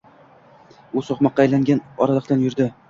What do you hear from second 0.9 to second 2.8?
U so’qmoqqa aylangan oraliqdan yurdi.